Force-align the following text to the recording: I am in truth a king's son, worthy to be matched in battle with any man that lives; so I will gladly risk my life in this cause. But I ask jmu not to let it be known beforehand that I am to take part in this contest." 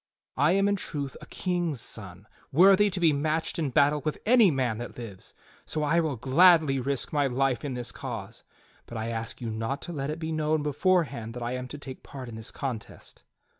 I 0.37 0.53
am 0.53 0.67
in 0.67 0.77
truth 0.77 1.15
a 1.21 1.27
king's 1.27 1.79
son, 1.79 2.25
worthy 2.51 2.89
to 2.89 2.99
be 2.99 3.13
matched 3.13 3.59
in 3.59 3.69
battle 3.69 4.01
with 4.03 4.17
any 4.25 4.49
man 4.49 4.79
that 4.79 4.97
lives; 4.97 5.35
so 5.63 5.83
I 5.83 5.99
will 5.99 6.15
gladly 6.15 6.79
risk 6.79 7.13
my 7.13 7.27
life 7.27 7.63
in 7.63 7.75
this 7.75 7.91
cause. 7.91 8.43
But 8.87 8.97
I 8.97 9.09
ask 9.09 9.37
jmu 9.37 9.51
not 9.53 9.79
to 9.83 9.93
let 9.93 10.09
it 10.09 10.17
be 10.17 10.31
known 10.31 10.63
beforehand 10.63 11.35
that 11.35 11.43
I 11.43 11.51
am 11.51 11.67
to 11.67 11.77
take 11.77 12.01
part 12.01 12.29
in 12.29 12.35
this 12.35 12.49
contest." 12.49 13.23